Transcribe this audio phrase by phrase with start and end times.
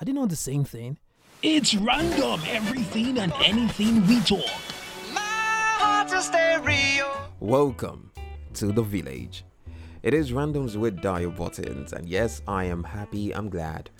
[0.00, 0.96] Are didn't know the same thing?
[1.42, 4.48] It's random, everything and anything we talk.
[7.38, 8.10] Welcome
[8.54, 9.44] to the village.
[10.02, 13.90] It is randoms with Dio Buttons, and yes, I am happy, I'm glad.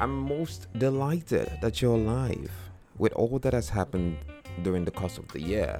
[0.00, 2.50] I'm most delighted that you're alive.
[2.98, 4.18] With all that has happened
[4.64, 5.78] during the course of the year,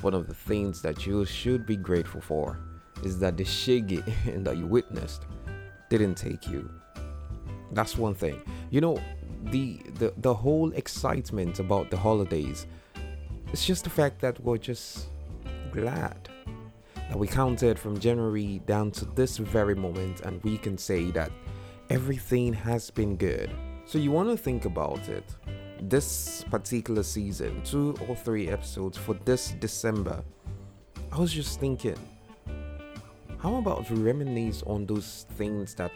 [0.00, 2.58] one of the things that you should be grateful for
[3.04, 4.02] is that the shege
[4.42, 5.26] that you witnessed
[5.90, 6.70] didn't take you.
[7.72, 8.40] That's one thing.
[8.70, 9.02] You know,
[9.44, 12.66] the the, the whole excitement about the holidays,
[13.52, 15.08] it's just the fact that we're just
[15.72, 16.28] glad
[17.10, 21.32] that we counted from January down to this very moment and we can say that
[21.90, 23.50] everything has been good.
[23.84, 25.24] So you want to think about it.
[25.82, 30.22] This particular season, two or three episodes for this December,
[31.10, 31.98] I was just thinking,
[33.38, 35.90] how about reminisce on those things that,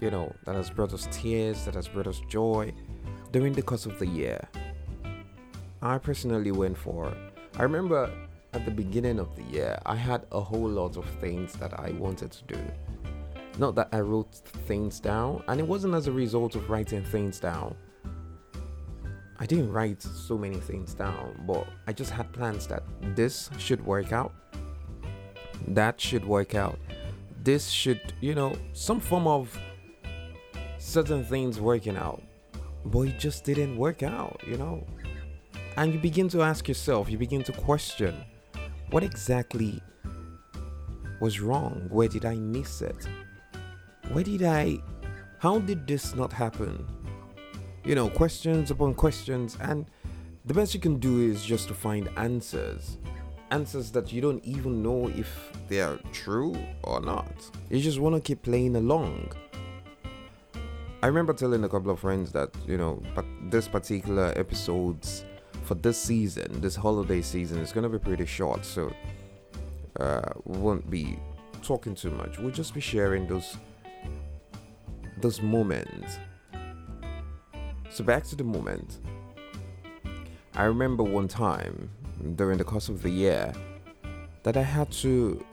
[0.00, 2.72] you know, that has brought us tears, that has brought us joy
[3.32, 4.48] during the course of the year?
[5.82, 7.14] I personally went for,
[7.58, 8.10] I remember
[8.52, 11.90] at the beginning of the year, I had a whole lot of things that I
[11.92, 12.60] wanted to do.
[13.58, 14.34] Not that I wrote
[14.66, 17.74] things down, and it wasn't as a result of writing things down.
[19.40, 22.82] I didn't write so many things down, but I just had plans that
[23.14, 24.32] this should work out,
[25.68, 26.78] that should work out,
[27.44, 29.56] this should, you know, some form of
[30.88, 32.22] certain things working out.
[32.86, 34.86] But it just didn't work out, you know.
[35.76, 38.14] And you begin to ask yourself, you begin to question
[38.90, 39.82] what exactly
[41.20, 41.88] was wrong?
[41.90, 43.06] Where did I miss it?
[44.12, 44.78] Where did I.
[45.38, 46.86] How did this not happen?
[47.84, 49.86] You know, questions upon questions, and
[50.46, 52.98] the best you can do is just to find answers.
[53.50, 57.50] Answers that you don't even know if they are true or not.
[57.70, 59.32] You just want to keep playing along.
[61.00, 65.24] I remember telling a couple of friends that, you know, but this particular episodes
[65.62, 68.64] for this season, this holiday season, is to be pretty short.
[68.64, 68.92] So
[70.00, 71.18] uh, we won't be
[71.62, 72.38] talking too much.
[72.38, 73.56] We'll just be sharing those
[75.20, 76.18] those moments.
[77.90, 78.98] So back to the moment.
[80.54, 81.90] I remember one time
[82.34, 83.52] during the course of the year
[84.42, 85.44] that I had to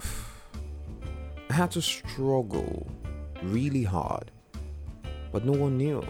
[1.50, 2.90] I had to struggle
[3.42, 4.30] really hard,
[5.32, 6.04] but no one knew.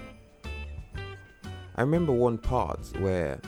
[1.77, 3.41] I remember one part where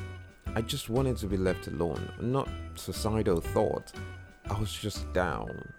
[0.54, 3.92] I just wanted to be left alone, not suicidal thought.
[4.48, 5.72] I was just down.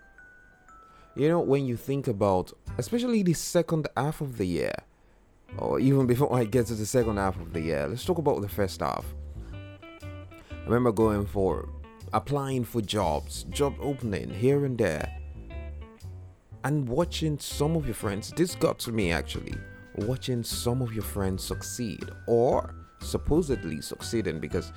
[1.15, 4.75] You know, when you think about, especially the second half of the year,
[5.57, 8.41] or even before I get to the second half of the year, let's talk about
[8.41, 9.05] the first half.
[10.03, 11.67] I remember going for
[12.13, 15.09] applying for jobs, job opening here and there,
[16.63, 18.31] and watching some of your friends.
[18.35, 19.55] This got to me actually
[19.95, 24.71] watching some of your friends succeed or supposedly succeeding because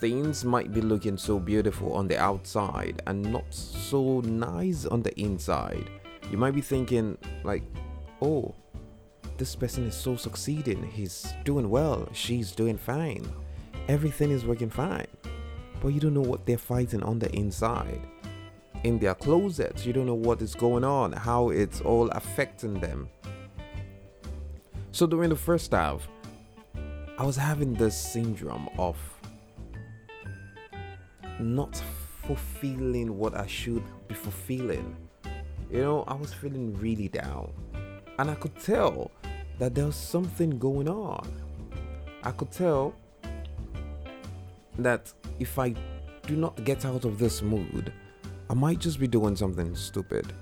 [0.00, 5.18] things might be looking so beautiful on the outside and not so nice on the
[5.18, 5.88] inside.
[6.30, 7.62] You might be thinking, like,
[8.20, 8.54] oh,
[9.36, 10.82] this person is so succeeding.
[10.82, 12.08] He's doing well.
[12.12, 13.26] She's doing fine.
[13.88, 15.06] Everything is working fine.
[15.80, 18.00] But you don't know what they're fighting on the inside.
[18.84, 23.08] In their closets, you don't know what is going on, how it's all affecting them.
[24.94, 26.06] So during the first half,
[27.18, 28.96] I was having this syndrome of
[31.40, 31.82] not
[32.22, 34.94] fulfilling what I should be fulfilling.
[35.68, 37.52] You know, I was feeling really down.
[38.20, 39.10] And I could tell
[39.58, 41.28] that there was something going on.
[42.22, 42.94] I could tell
[44.78, 45.74] that if I
[46.22, 47.92] do not get out of this mood,
[48.48, 50.32] I might just be doing something stupid.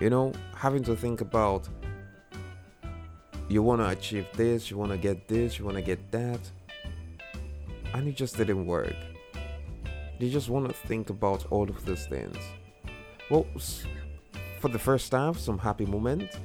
[0.00, 1.68] You know, having to think about
[3.48, 6.40] you want to achieve this, you want to get this, you want to get that,
[7.92, 8.96] and it just didn't work.
[10.18, 12.38] You just want to think about all of these things.
[13.30, 13.46] Well,
[14.60, 16.38] for the first half, some happy moments.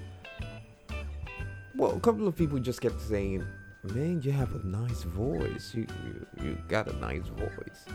[1.77, 3.45] Well, a couple of people just kept saying,
[3.83, 5.73] "Man, you have a nice voice.
[5.73, 7.85] You you, you got a nice voice."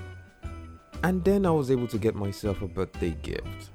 [1.03, 3.71] And then I was able to get myself a birthday gift.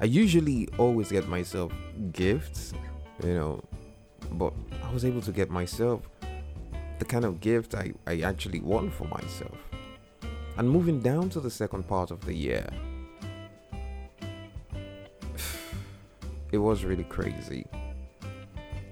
[0.00, 1.72] I usually always get myself
[2.12, 2.72] gifts,
[3.22, 3.62] you know,
[4.32, 4.52] but
[4.82, 6.08] I was able to get myself
[6.98, 9.58] the kind of gift I, I actually want for myself.
[10.56, 12.66] And moving down to the second part of the year,
[16.52, 17.66] it was really crazy.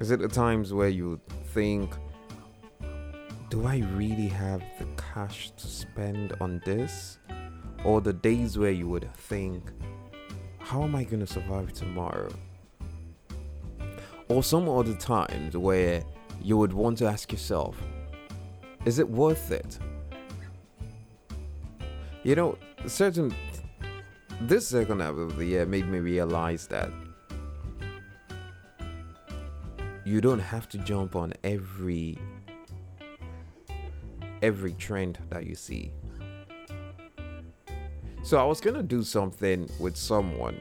[0.00, 1.20] Is it the times where you
[1.52, 1.92] think,
[3.50, 7.18] do I really have the cash to spend on this?
[7.84, 9.70] Or the days where you would think,
[10.58, 12.30] how am I going to survive tomorrow?
[14.30, 16.04] Or some other times where
[16.40, 17.76] you would want to ask yourself,
[18.84, 19.78] is it worth it?
[22.22, 22.56] You know,
[22.86, 23.34] certain
[24.42, 26.90] this second half of the year made me realize that
[30.04, 32.16] you don't have to jump on every
[34.42, 35.92] every trend that you see.
[38.22, 40.56] So I was gonna do something with someone.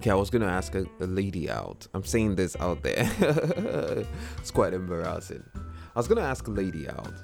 [0.00, 1.86] Okay, I was gonna ask a, a lady out.
[1.94, 3.10] I'm saying this out there.
[4.38, 5.42] it's quite embarrassing.
[5.54, 7.14] I was gonna ask a lady out,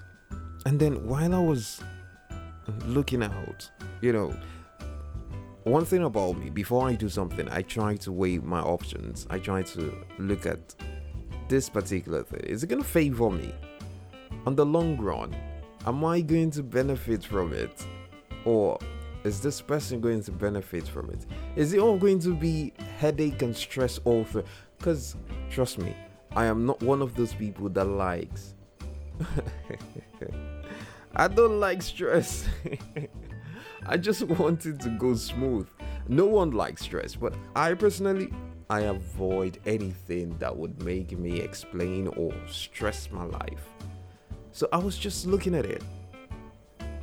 [0.65, 1.83] and then while I was
[2.87, 3.71] looking out,
[4.01, 4.35] you know,
[5.65, 9.27] one thing about me, before I do something, I try to weigh my options.
[9.29, 10.75] I try to look at
[11.49, 12.41] this particular thing.
[12.41, 13.55] Is it gonna favor me?
[14.47, 15.37] On the long run,
[15.87, 17.87] am I going to benefit from it?
[18.45, 18.79] Or
[19.25, 21.27] is this person going to benefit from it?
[21.55, 24.45] Is it all going to be headache and stress all through?
[24.79, 25.17] Because
[25.51, 25.95] trust me,
[26.35, 28.55] I am not one of those people that likes.
[31.15, 32.49] I don't like stress.
[33.87, 35.69] I just want it to go smooth.
[36.09, 38.33] No one likes stress, but I personally
[38.71, 43.67] I avoid anything that would make me explain or stress my life.
[44.53, 45.83] So I was just looking at it,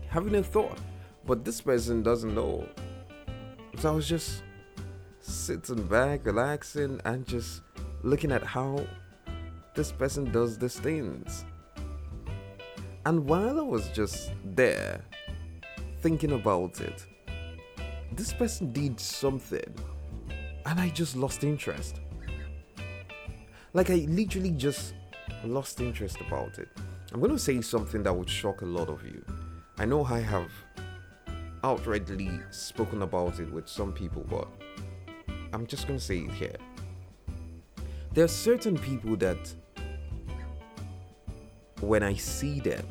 [0.08, 0.80] having a thought,
[1.26, 2.68] but this person doesn't know.
[3.78, 4.44] So I was just
[5.22, 7.62] sitting back, relaxing, and just
[8.04, 8.86] looking at how
[9.76, 11.46] this person does these things.
[13.06, 15.02] And while I was just there
[16.02, 17.06] thinking about it,
[18.12, 19.74] this person did something
[20.66, 22.02] and I just lost interest.
[23.74, 24.94] Like, I literally just
[25.46, 26.68] lost interest about it.
[27.14, 29.24] I'm going to say something that would shock a lot of you.
[29.78, 30.52] I know I have
[31.64, 34.48] outrightly spoken about it with some people, but
[35.54, 36.56] I'm just to say it here.
[38.14, 39.54] There are certain people that,
[41.82, 42.86] when I see them,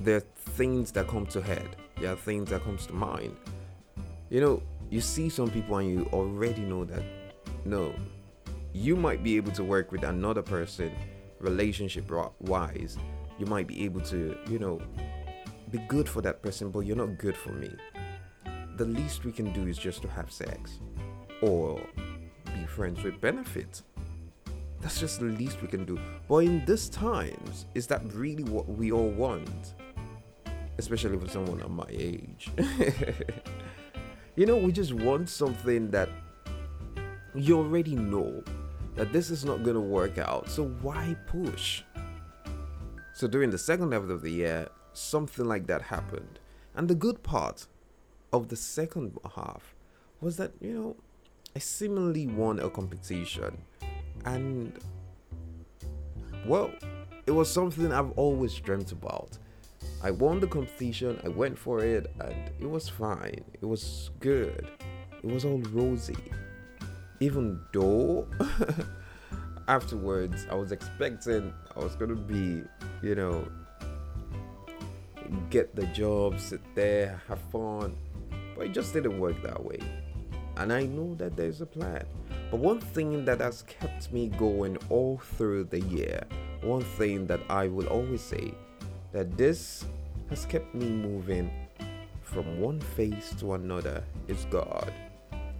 [0.00, 1.76] there are things that come to head.
[2.00, 3.36] There are things that comes to mind.
[4.30, 7.02] You know, you see some people and you already know that
[7.64, 7.94] no,
[8.72, 10.92] you might be able to work with another person
[11.40, 12.10] relationship
[12.40, 12.96] wise.
[13.38, 14.80] You might be able to, you know,
[15.70, 17.70] be good for that person, but you're not good for me.
[18.76, 20.80] The least we can do is just to have sex
[21.42, 21.80] or
[22.46, 23.82] be friends with benefits.
[24.80, 25.98] That's just the least we can do.
[26.28, 29.74] But in these times, is that really what we all want?
[30.78, 32.50] Especially for someone of my age.
[34.38, 36.08] You know, we just want something that
[37.34, 38.44] you already know
[38.94, 40.48] that this is not going to work out.
[40.48, 41.82] So why push?
[43.14, 44.68] So during the second half of the year,
[44.98, 46.38] something like that happened.
[46.74, 47.66] And the good part
[48.32, 49.74] of the second half
[50.20, 50.96] was that, you know,
[51.56, 53.58] I seemingly won a competition.
[54.24, 54.78] And,
[56.46, 56.70] well,
[57.26, 59.38] it was something I've always dreamt about.
[60.02, 63.44] I won the competition, I went for it, and it was fine.
[63.60, 64.66] It was good.
[65.22, 66.16] It was all rosy.
[67.20, 68.28] Even though
[69.68, 72.62] afterwards I was expecting I was gonna be,
[73.02, 73.46] you know,
[75.50, 77.96] get the job, sit there, have fun.
[78.56, 79.78] But it just didn't work that way.
[80.56, 82.04] And I know that there's a plan.
[82.50, 86.22] But one thing that has kept me going all through the year,
[86.62, 88.52] one thing that I will always say
[89.12, 89.84] that this
[90.30, 91.50] has kept me moving
[92.22, 94.92] from one phase to another is God.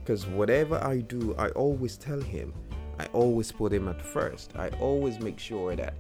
[0.01, 2.53] Because whatever I do, I always tell Him,
[2.99, 4.53] I always put Him at first.
[4.57, 5.95] I always make sure that,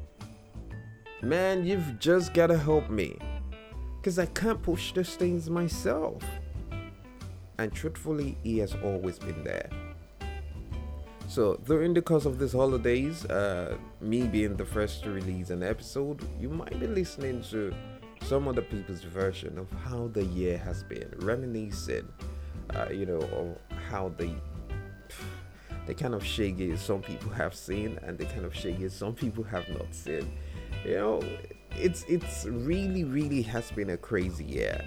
[1.23, 3.19] man, you've just got to help me.
[4.09, 6.23] Because I can't push these things myself.
[7.59, 9.69] And truthfully, He has always been there.
[11.29, 15.63] So during the course of these holidays, uh, me being the first to release an
[15.63, 17.75] episode, you might be listening to
[18.23, 22.09] some other people's version of how the year has been, reminiscing,
[22.75, 23.59] uh, you know, of
[23.91, 24.33] how the
[25.87, 29.45] the kind of shege some people have seen and the kind of shege some people
[29.45, 30.33] have not seen.
[30.83, 31.23] You know,
[31.79, 34.81] it's it's really really has been a crazy year.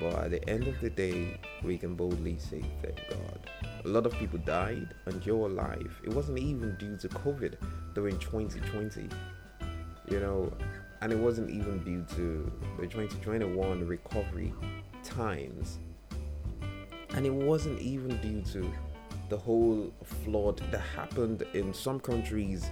[0.00, 3.50] But at the end of the day, we can boldly say thank God.
[3.84, 6.00] A lot of people died and you're alive.
[6.04, 7.56] It wasn't even due to COVID
[7.94, 9.08] during 2020.
[10.08, 10.52] You know,
[11.00, 14.52] and it wasn't even due to the 2021 recovery
[15.02, 15.78] times.
[17.10, 18.70] And it wasn't even due to
[19.28, 19.92] the whole
[20.24, 22.70] flood that happened in some countries,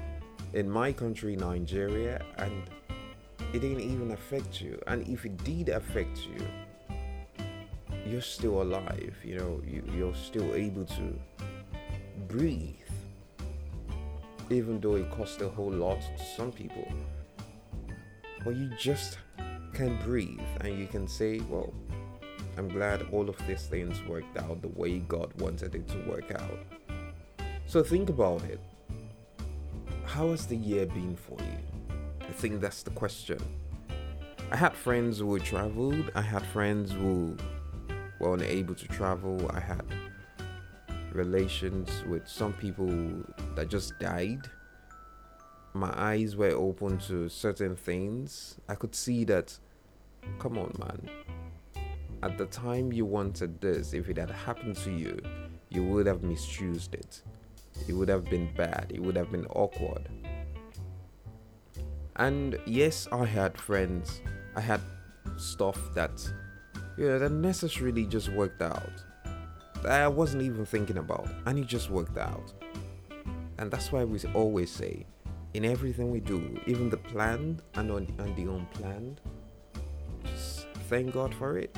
[0.55, 2.63] in my country, Nigeria, and
[3.53, 4.81] it didn't even affect you.
[4.87, 6.47] And if it did affect you,
[8.07, 11.19] you're still alive you know you, you're still able to
[12.29, 12.75] breathe.
[14.49, 16.87] Even though it costs a whole lot to some people.
[18.45, 19.19] But you just
[19.73, 21.75] can breathe and you can say, well,
[22.57, 26.31] I'm glad all of these things worked out the way God wanted it to work
[26.31, 26.59] out.
[27.67, 28.61] So think about it.
[30.05, 31.76] How has the year been for you?
[32.37, 33.39] Think that's the question.
[34.53, 37.37] I had friends who traveled, I had friends who
[38.21, 39.83] were unable to travel, I had
[41.13, 43.25] relations with some people
[43.55, 44.43] that just died.
[45.73, 48.59] My eyes were open to certain things.
[48.69, 49.59] I could see that,
[50.39, 51.11] come on, man.
[52.23, 55.19] At the time you wanted this, if it had happened to you,
[55.71, 57.23] you would have misused it.
[57.89, 58.93] It would have been bad.
[58.95, 60.09] It would have been awkward.
[62.19, 64.23] And yes, I had friends.
[64.55, 64.81] I had
[65.37, 66.27] stuff that,
[66.97, 69.05] you know, that necessarily just worked out.
[69.83, 72.55] That I wasn't even thinking about, and it just worked out.
[73.59, 75.07] And that's why we always say,
[75.53, 79.21] in everything we do, even the planned and, on, and the unplanned,
[80.25, 81.77] just thank God for it.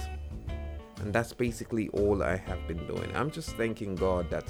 [1.01, 3.11] And that's basically all I have been doing.
[3.15, 4.45] I'm just thanking God that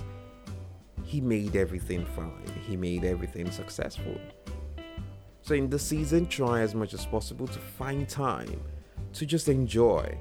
[1.03, 4.19] He made everything fine, He made everything successful.
[5.49, 8.61] So, in the season, try as much as possible to find time
[9.15, 10.15] to just enjoy.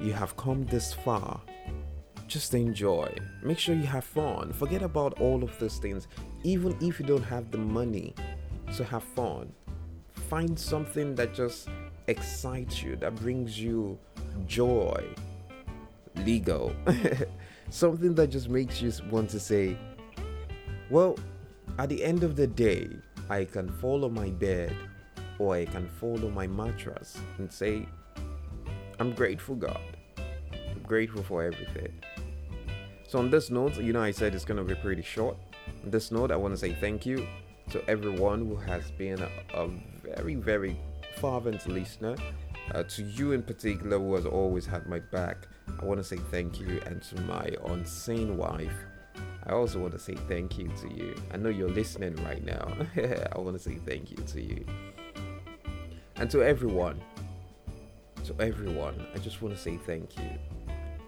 [0.00, 1.40] You have come this far.
[2.26, 3.14] Just enjoy.
[3.44, 4.52] Make sure you have fun.
[4.52, 6.08] Forget about all of those things,
[6.42, 8.12] even if you don't have the money
[8.76, 9.52] to have fun.
[10.28, 11.68] Find something that just
[12.08, 13.96] excites you, that brings you
[14.48, 15.00] joy.
[16.16, 16.74] Legal.
[17.70, 19.78] something that just makes you want to say,
[20.90, 21.16] well,
[21.78, 22.88] at the end of the day,
[23.30, 24.74] I can follow my bed
[25.38, 27.86] or I can follow my mattress and say,
[28.98, 29.80] I'm grateful, God.
[30.50, 31.92] I'm grateful for everything.
[33.06, 35.36] So, on this note, you know, I said it's going to be pretty short.
[35.84, 37.26] On this note, I want to say thank you
[37.70, 39.68] to everyone who has been a, a
[40.02, 40.78] very, very
[41.16, 42.16] fervent listener.
[42.74, 45.48] Uh, to you in particular, who has always had my back,
[45.80, 46.80] I want to say thank you.
[46.86, 48.76] And to my unseen wife,
[49.48, 51.14] I also want to say thank you to you.
[51.32, 52.70] I know you're listening right now.
[53.32, 54.64] I want to say thank you to you.
[56.16, 57.00] And to everyone,
[58.24, 60.30] to everyone, I just want to say thank you.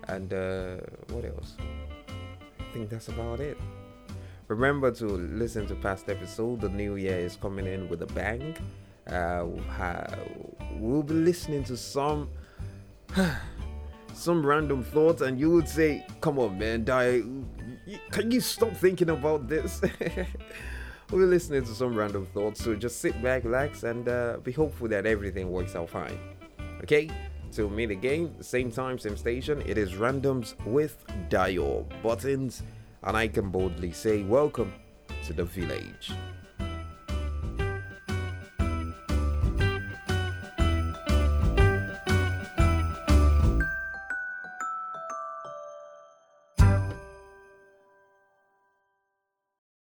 [0.09, 0.77] And uh,
[1.11, 1.57] what else?
[2.59, 3.59] I think that's about it.
[4.49, 6.63] Remember to listen to past episode.
[6.63, 8.57] The new year is coming in with a bang.
[9.07, 9.45] Uh,
[10.77, 12.31] we'll be listening to some
[14.15, 17.23] some random thoughts, and you would say, "Come on, man, die
[18.11, 19.81] can you stop thinking about this?
[21.11, 24.87] We're listening to some random thoughts, so just sit back, relax, and uh, be hopeful
[24.89, 26.19] that everything works out fine.
[26.83, 27.11] Okay?
[27.51, 29.61] Till meet again, same time, same station.
[29.67, 32.63] It is randoms with Dio Buttons,
[33.03, 34.73] and I can boldly say, Welcome
[35.25, 36.13] to the village.